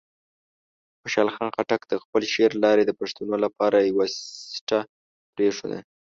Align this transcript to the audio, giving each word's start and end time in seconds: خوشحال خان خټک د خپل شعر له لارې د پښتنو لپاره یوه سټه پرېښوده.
خوشحال 1.01 1.29
خان 1.35 1.49
خټک 1.55 1.81
د 1.87 1.93
خپل 2.03 2.21
شعر 2.33 2.51
له 2.55 2.59
لارې 2.65 2.83
د 2.85 2.91
پښتنو 2.99 3.35
لپاره 3.45 3.87
یوه 3.89 4.05
سټه 4.55 4.79
پرېښوده. 5.33 5.79